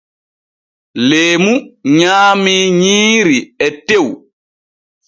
[1.07, 1.53] Leemu
[1.97, 4.07] nyaamii nyiiri e tew.